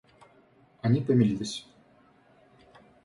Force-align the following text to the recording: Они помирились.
Они 0.81 0.99
помирились. 1.01 1.67